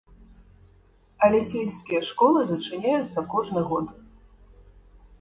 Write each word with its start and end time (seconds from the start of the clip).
Але 1.27 1.41
сельскія 1.51 2.01
школы 2.09 2.39
зачыняюцца 2.55 3.27
кожны 3.37 3.61
год. 3.71 3.97